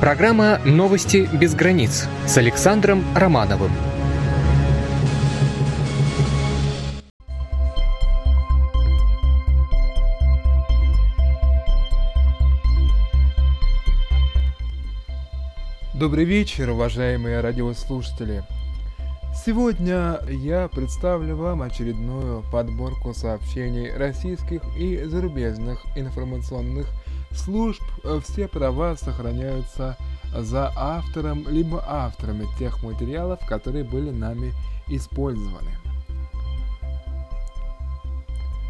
[0.00, 3.70] Программа «Новости без границ» с Александром Романовым.
[15.92, 18.42] Добрый вечер, уважаемые радиослушатели.
[19.44, 26.86] Сегодня я представлю вам очередную подборку сообщений российских и зарубежных информационных
[27.32, 27.82] служб.
[28.24, 29.96] Все права сохраняются
[30.34, 34.52] за автором либо авторами тех материалов, которые были нами
[34.88, 35.70] использованы.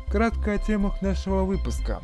[0.08, 2.00] Кратко о темах нашего выпуска.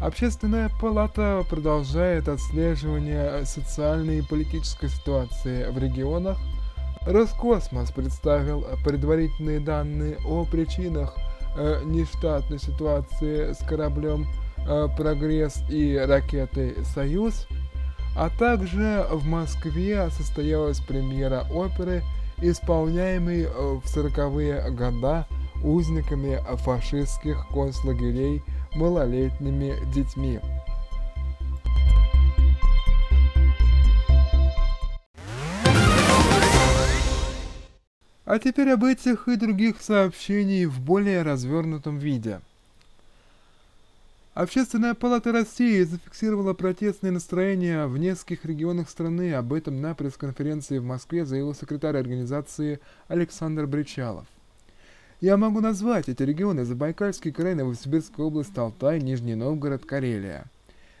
[0.00, 6.38] Общественная палата продолжает отслеживание социальной и политической ситуации в регионах.
[7.02, 11.14] Роскосмос представил предварительные данные о причинах
[11.56, 14.43] э, нештатной ситуации с кораблем э,
[14.96, 17.46] «Прогресс» и ракетой «Союз»,
[18.16, 22.02] а также в Москве состоялась премьера оперы,
[22.38, 25.24] исполняемой э, в 40-е годы
[25.62, 28.42] узниками фашистских концлагерей
[28.74, 30.40] малолетними детьми.
[38.26, 42.40] А теперь об этих и других сообщениях в более развернутом виде.
[44.34, 49.32] Общественная палата России зафиксировала протестные настроения в нескольких регионах страны.
[49.32, 54.26] Об этом на пресс-конференции в Москве заявил секретарь организации Александр Бричалов.
[55.20, 60.46] Я могу назвать эти регионы Забайкальский край, Новосибирская область, Алтай, Нижний Новгород, Карелия.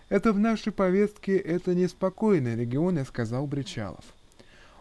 [0.08, 4.04] Это в нашей повестке, это неспокойные регионы, сказал Бричалов.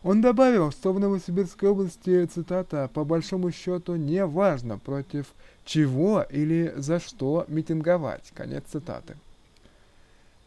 [0.03, 5.25] Он добавил, что в Новосибирской области, цитата, «по большому счету не важно против
[5.65, 9.15] чего или за что митинговать», конец цитаты.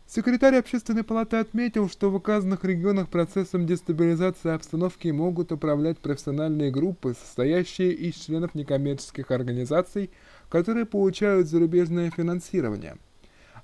[0.09, 7.16] Секретарь общественной палаты отметил, что в указанных регионах процессом дестабилизации обстановки могут управлять профессиональные группы,
[7.21, 10.10] состоящие из членов некоммерческих организаций,
[10.49, 12.99] которые получают зарубежное финансирование.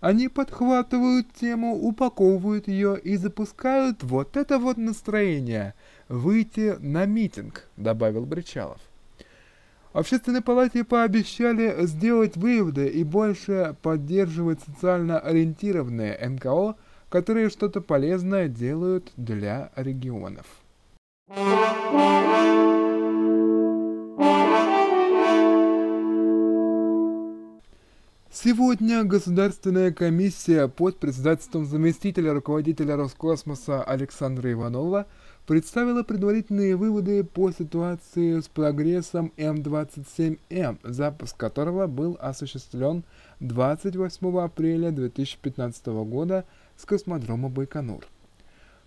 [0.01, 5.75] Они подхватывают тему, упаковывают ее и запускают вот это вот настроение–
[6.09, 8.81] выйти на митинг, добавил Бричалов.
[9.93, 16.77] Общественной палате пообещали сделать выводы и больше поддерживать социально ориентированные НКО,
[17.11, 20.47] которые что-то полезное делают для регионов.
[28.31, 35.07] Сегодня Государственная комиссия под председательством заместителя руководителя Роскосмоса Александра Иванова–
[35.47, 43.05] представила предварительные выводы по ситуации с прогрессом М-27М, запуск которого был осуществлен
[43.41, 46.45] 28 апреля 2015 года
[46.77, 48.07] с космодрома Байконур.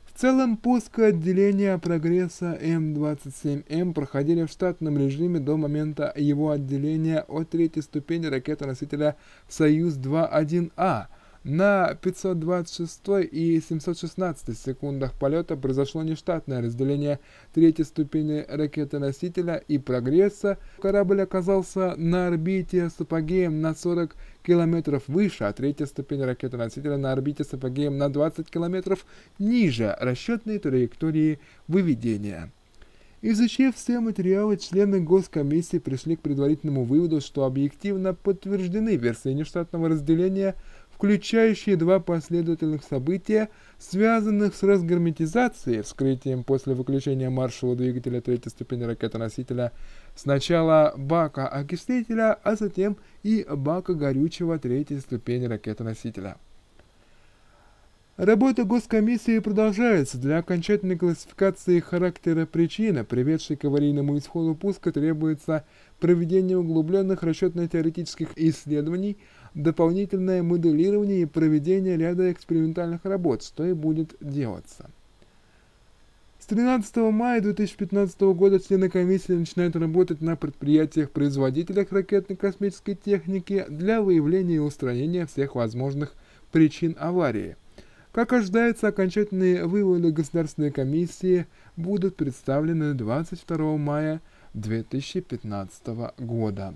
[0.06, 7.50] В целом, пуски отделения прогресса М-27М проходили в штатном режиме до момента его отделения от
[7.50, 9.18] третьей ступени ракеты-носителя
[9.50, 11.08] «Союз-2-1А»,
[11.46, 13.02] на 526
[13.32, 17.20] и 716 секундах полета произошло нештатное разделение
[17.54, 20.58] третьей ступени ракеты-носителя и прогресса.
[20.82, 27.12] Корабль оказался на орбите с апогеем на 40 километров выше, а третья ступень ракеты-носителя на
[27.12, 29.06] орбите с апогеем на 20 километров
[29.38, 32.52] ниже расчетной траектории выведения.
[33.22, 40.56] Изучив все материалы, члены Госкомиссии пришли к предварительному выводу, что объективно подтверждены версии нештатного разделения–
[40.96, 49.74] включающие два последовательных события, связанных с разгерметизацией, вскрытием после выключения маршевого двигателя третьей ступени ракеты-носителя
[50.16, 56.38] сначала бака окислителя, а затем и бака горючего третьей ступени ракеты-носителя.
[58.16, 60.18] Работа Госкомиссии продолжается.
[60.18, 65.66] Для окончательной классификации характера причины, приведшей к аварийному исходу пуска, требуется
[66.00, 69.18] проведение углубленных расчетно-теоретических исследований–
[69.56, 74.90] дополнительное моделирование и проведение ряда экспериментальных работ, что и будет делаться.
[76.40, 84.02] С 13 мая 2015 года члены комиссии начинают работать на предприятиях-производителях ракетной космической техники для
[84.02, 86.14] выявления и устранения всех возможных
[86.52, 87.56] причин аварии.
[88.12, 94.22] Как ожидается, окончательные выводы Государственной комиссии будут представлены 22 мая
[94.54, 95.88] 2015
[96.20, 96.76] года.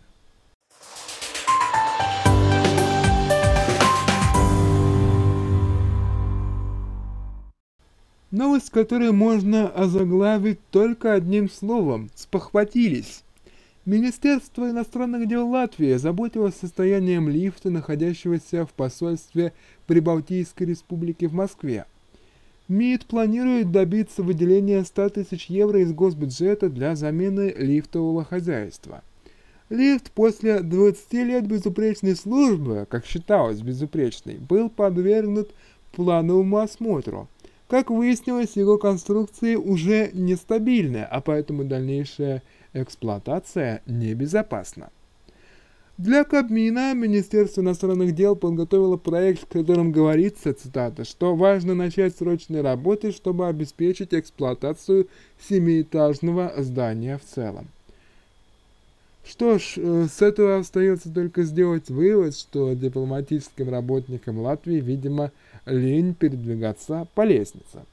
[8.32, 13.24] Новость, которую можно озаглавить только одним словом– спохватились.
[13.86, 19.52] Министерство иностранных дел Латвии заботилось состоянием лифта, находящегося в посольстве
[19.88, 21.86] Прибалтийской республики в Москве.
[22.68, 29.02] МИД планирует добиться выделения 100 тысяч евро из госбюджета для замены лифтового хозяйства.
[29.70, 35.50] Лифт после 20 лет безупречной службы, как считалось безупречной, был подвергнут
[35.94, 37.28] плановому осмотру.
[37.70, 42.42] Как выяснилось, его конструкция уже нестабильная, а поэтому дальнейшая
[42.74, 44.90] эксплуатация небезопасна.
[46.00, 52.64] Для Кабмина Министерство иностранных дел подготовило проект, в котором говорится, цитата, что важно начать срочные
[52.64, 55.08] работы, чтобы обеспечить эксплуатацию
[55.48, 57.68] семиэтажного здания в целом.
[59.30, 65.32] Что ж, э, с этого остается только сделать вывод, что дипломатическим работникам Латвии, видимо,
[65.70, 67.84] лень передвигаться по лестнице.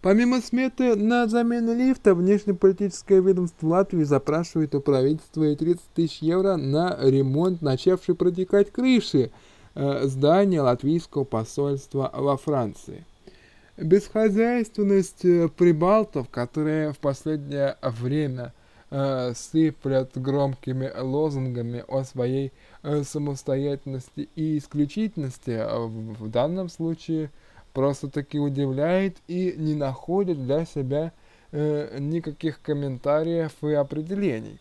[0.00, 6.56] Помимо сметы на замену лифта, внешнеполитическое ведомство Латвии запрашивает у правительства и 30 тысяч евро
[6.56, 9.32] на ремонт начавшей протекать крыши
[9.74, 13.04] э, здания латвийского посольства во Франции.
[13.76, 18.52] Бесхозяйственность э, прибалтов, которые в последнее время
[18.90, 22.52] э, сыплят громкими лозунгами о своей
[22.82, 27.30] э, самостоятельности и исключительности, в, в данном случае–
[27.78, 31.12] просто-таки удивляет и не находит для себя
[31.52, 34.58] э, никаких комментариев и определений.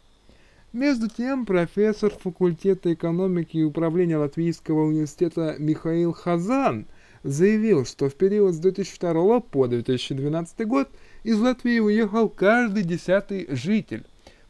[0.72, 6.86] Между тем, профессор факультета экономики и управления Латвийского университета Михаил Хазан
[7.24, 10.88] заявил, что в период с 2002 по 2012 год
[11.24, 14.06] из Латвии уехал каждый десятый житель.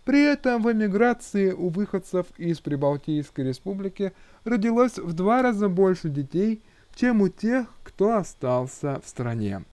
[0.08, 4.14] При этом в эмиграции у выходцев из Прибалтийской республики
[4.46, 6.64] родилось в два раза больше детей,
[6.96, 9.66] чем у тех, кто остался в стране.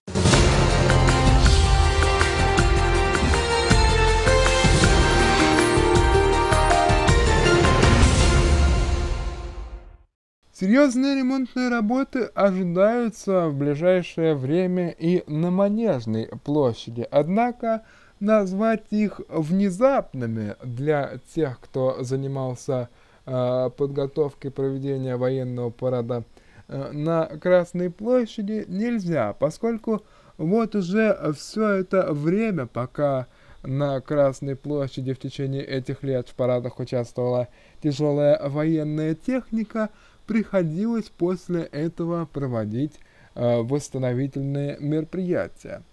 [10.51, 17.83] Серьезные ремонтные работы ожидаются в ближайшее время и на Манежной площади, однако
[18.25, 22.89] назвать их внезапными для тех, кто занимался
[23.25, 26.23] э, подготовкой проведения военного парада
[26.67, 30.03] Э, на Красной площади нельзя, поскольку
[30.37, 33.27] вот уже все это время, пока
[33.63, 37.47] на Красной площади в течение этих лет в парадах участвовала
[37.81, 39.89] тяжелая военная техника,
[40.25, 42.99] приходилось после этого проводить
[43.35, 45.83] э, восстановительные мероприятия.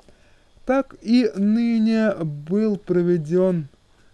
[0.64, 3.68] Так и ныне был проведен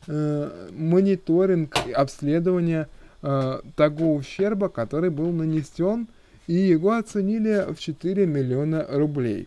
[0.06, 2.88] э, мониторинг и обследование
[3.22, 6.08] э, того ущерба, который был нанесен
[6.46, 9.46] и его оценили в 4 миллиона рублей.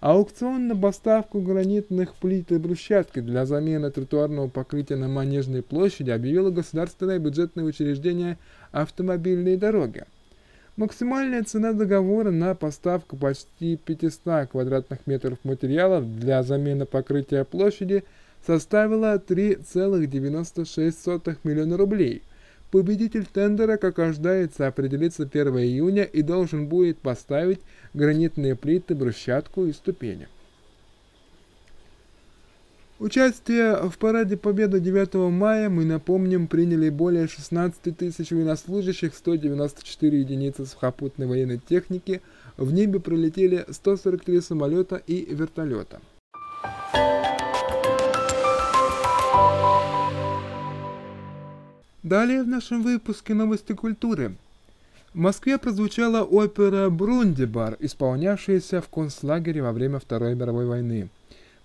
[0.00, 6.50] Аукцион на поставку гранитных плит и брусчатки для замены тротуарного покрытия на Манежной площади объявило
[6.50, 8.36] государственное бюджетное учреждение
[8.72, 10.06] «Автомобильные дороги».
[10.76, 18.04] Максимальная цена договора на поставку почти 500 квадратных метров материалов для замены покрытия площади
[18.46, 22.22] составила 3,96 миллиона рублей–
[22.72, 27.60] Победитель тендера, как ожидается, определится 1 июня и должен будет поставить
[27.92, 30.26] гранитные плиты, брусчатку и ступени.
[33.02, 40.64] Участие в параде Победы 9 мая, мы напомним, приняли более 16 тысяч военнослужащих, 194 единицы
[40.64, 42.22] сухопутной военной техники,
[42.56, 46.00] в небе пролетели 143 самолета и вертолета.
[52.04, 54.36] Далее в нашем выпуске новости культуры.
[55.12, 61.08] В Москве прозвучала опера «Брундибар», исполнявшаяся в концлагере во время Второй мировой войны.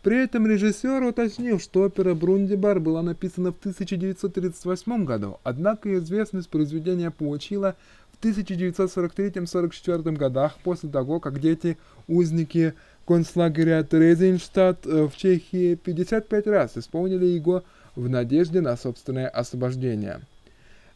[0.08, 7.12] При этом режиссер уточнил, что опера «Брундибар» была написана в 1938 году, однако известность произведения
[7.12, 7.76] получила
[8.14, 12.74] в 1943-1944 годах после того, как дети-узники
[13.06, 17.66] концлагеря Трезенштадт в Чехии 55 раз исполнили его
[17.98, 20.22] в надежде на собственное освобождение.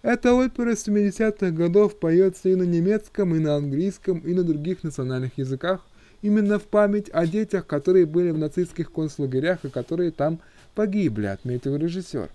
[0.03, 5.38] Эта опера 70-х годов поется и на немецком, и на английском, и на других национальных
[5.38, 5.82] языках,
[6.22, 10.40] именно в память о детях, которые были в нацистских концлагерях и которые там
[10.75, 12.30] погибли, отметил режиссер.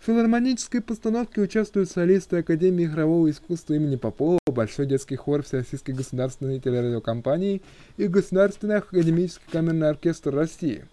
[0.00, 6.58] В филармонической постановке участвуют солисты Академии игрового искусства имени Попова, Большой детский хор Всероссийской государственной
[6.58, 7.62] телерадиокомпании
[7.96, 10.84] и Государственный академический камерный оркестр России.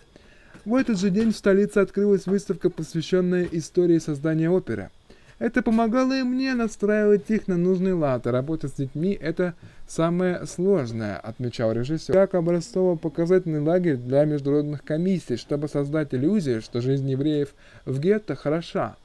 [0.63, 4.91] В этот же день в столице открылась выставка, посвященная истории создания оперы.
[5.39, 9.55] Это помогало и мне настраивать их на нужный лад, а работать с детьми– это
[9.87, 12.13] самое сложное, отмечал режиссер.
[12.13, 17.53] Как образцово-показательный лагерь для международных комиссий, чтобы создать иллюзию, что жизнь евреев
[17.85, 18.97] в гетто хороша.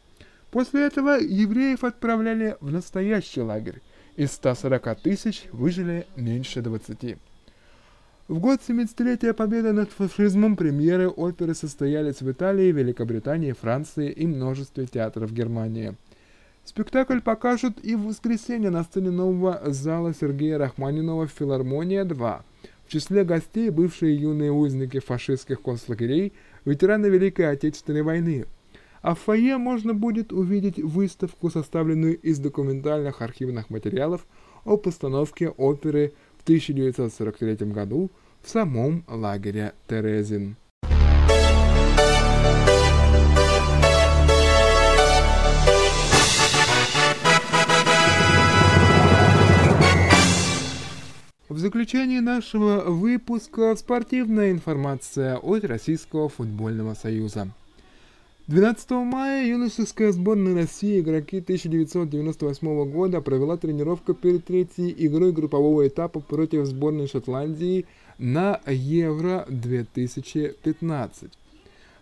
[0.50, 3.80] После этого евреев отправляли в настоящий лагерь.
[4.16, 7.16] Из 140 тысяч выжили меньше 20.
[8.26, 14.86] В год 70-летия победы над фашизмом премьеры оперы состоялись в Италии, Великобритании, Франции и множестве
[14.86, 15.94] театров Германии.
[16.64, 22.42] Спектакль покажут и в воскресенье на сцене нового зала Сергея Рахманинова «Филармония-2».
[22.86, 26.32] В числе гостей бывшие юные узники фашистских концлагерей,
[26.64, 28.46] ветераны Великой Отечественной войны.
[29.02, 34.26] А в фойе можно будет увидеть выставку, составленную из документальных архивных материалов
[34.64, 38.10] о постановке оперы в 1943 году
[38.42, 40.56] в самом лагере Терезин.
[51.50, 57.50] В заключении нашего выпуска спортивная информация от Российского футбольного союза.
[58.46, 66.20] 12 мая юношеская сборная России игроки 1998 года провела тренировку перед третьей игрой группового этапа
[66.20, 67.84] против сборной Шотландии
[68.16, 71.30] на Евро-2015.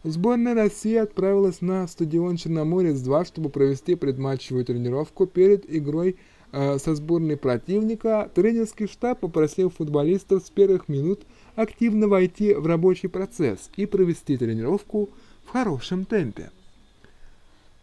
[0.04, 6.16] Сборная России отправилась на стадион Черноморец-2, чтобы провести предматчевую тренировку перед игрой
[6.52, 8.30] со сборной противника.
[8.34, 11.22] Тренерский штаб попросил футболистов с первых минут
[11.56, 15.08] активно войти в рабочий процесс и провести тренировку
[15.44, 16.50] в хорошем темпе.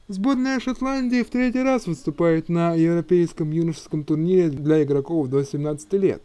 [0.07, 6.23] Сборная Шотландии в третий раз выступает на европейском юношеском турнире для игроков до 17 лет.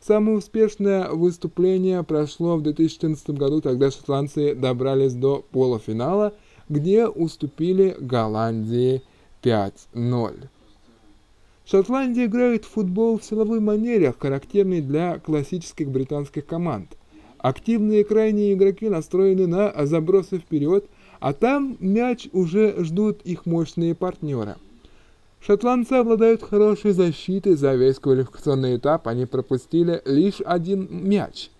[0.00, 6.32] Самое успешное выступление прошло в 2014 году, тогда шотландцы добрались до полуфинала,
[6.68, 9.02] где уступили Голландии
[9.42, 10.48] 5-0.
[11.68, 16.90] Шотландия играет в футбол в силовой манере, характерной для классических британских команд.
[17.38, 20.84] Активные крайние игроки настроены на забросы вперед,
[21.18, 24.54] а там мяч уже ждут их мощные партнеры.
[25.40, 31.50] Шотландцы обладают хорошей защитой, за весь квалификационный этап они пропустили лишь один мяч.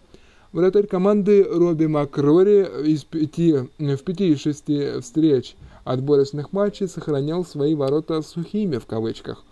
[0.52, 7.74] Вратарь команды Робби Макрори из пяти, в пяти из шести встреч отборочных матчей сохранял свои
[7.74, 9.44] ворота сухими в кавычках.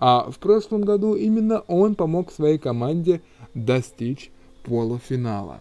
[0.00, 3.20] А в прошлом году именно он помог своей команде
[3.54, 4.30] достичь
[4.62, 5.60] полуфинала.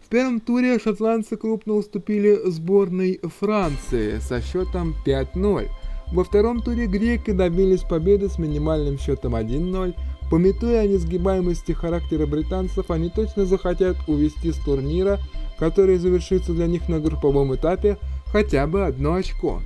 [0.00, 5.68] В первом туре шотландцы крупно уступили сборной Франции со счетом 5-0.
[6.12, 9.96] Во втором туре греки добились победы с минимальным счетом 1-0.
[10.30, 15.18] Пометуя о несгибаемости характера британцев, они точно захотят увести с турнира,
[15.58, 19.60] который завершится для них на групповом этапе, хотя бы одно очко.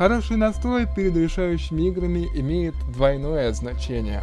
[0.00, 4.22] Хороший настрой перед решающими играми имеет двойное значение.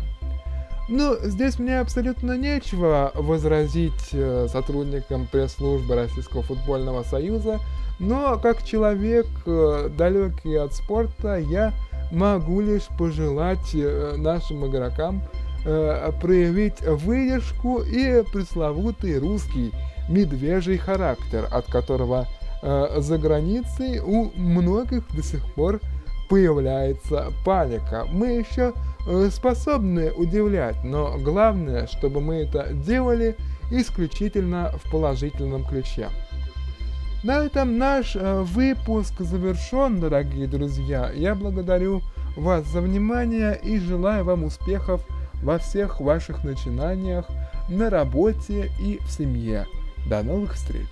[0.89, 7.59] Ну, здесь мне абсолютно нечего возразить э, сотрудникам пресс-службы Российского футбольного союза,
[7.99, 11.73] но как человек, э, далекий от спорта, я
[12.11, 15.21] могу лишь пожелать э, нашим игрокам
[16.21, 19.73] проявить выдержку и пресловутый русский
[20.07, 22.25] медвежий характер, от которого
[22.61, 25.79] за границей у многих до сих пор
[26.29, 28.05] появляется паника.
[28.11, 28.73] Мы еще
[29.31, 33.37] способны удивлять, но главное, чтобы мы это делали
[33.71, 36.09] исключительно в положительном ключе.
[37.23, 41.11] На этом наш э, выпуск завершен, дорогие друзья.
[41.13, 42.01] Я благодарю
[42.35, 45.01] вас за внимание и желаю вам успехов
[45.41, 47.25] во всех ваших начинаниях,
[47.69, 49.65] на работе и в семье.
[50.07, 50.87] До новых встреч!